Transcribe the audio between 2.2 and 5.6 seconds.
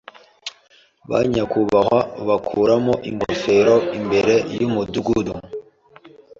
bakuramo ingofero imbere yumudamu.